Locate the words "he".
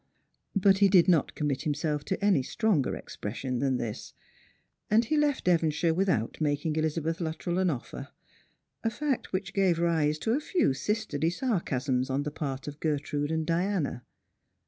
0.79-0.87, 5.05-5.15